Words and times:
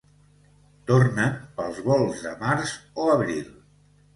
Tornen 0.91 1.35
pels 1.59 1.83
volts 1.91 2.25
de 2.25 2.33
març 2.45 2.75
o 3.05 3.07
abril. 3.19 3.45